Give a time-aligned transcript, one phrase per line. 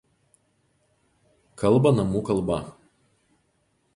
[1.63, 2.57] Kalba namų kalba.